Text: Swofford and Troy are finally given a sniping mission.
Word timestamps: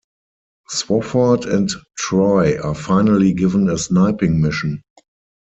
Swofford 0.67 1.45
and 1.45 1.69
Troy 1.95 2.59
are 2.59 2.73
finally 2.73 3.33
given 3.33 3.69
a 3.69 3.77
sniping 3.77 4.41
mission. 4.41 4.81